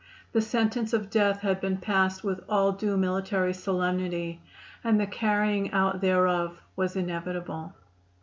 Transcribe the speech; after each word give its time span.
The 0.31 0.41
sentence 0.41 0.93
of 0.93 1.11
death 1.11 1.41
had 1.41 1.61
been 1.61 1.77
passed 1.77 2.23
with 2.23 2.39
all 2.49 2.71
due 2.71 2.97
military 2.97 3.53
solemnity, 3.53 4.41
and 4.83 4.99
the 4.99 5.05
carrying 5.05 5.71
out 5.73 6.01
thereof 6.01 6.57
was 6.75 6.95
inevitable. 6.95 7.75